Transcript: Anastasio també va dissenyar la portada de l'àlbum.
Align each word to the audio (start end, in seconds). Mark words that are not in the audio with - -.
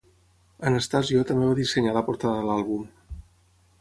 Anastasio 0.69 1.21
també 1.31 1.49
va 1.49 1.57
dissenyar 1.59 1.93
la 1.99 2.03
portada 2.09 2.39
de 2.41 2.49
l'àlbum. 2.49 2.89